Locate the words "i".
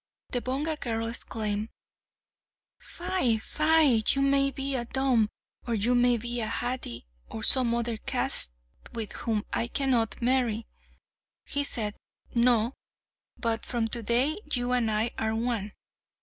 9.53-9.67, 14.89-15.11